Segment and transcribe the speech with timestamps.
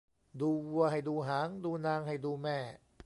[0.41, 2.57] ดูวัวให้ดูหาง ดูนางให้ดูแม่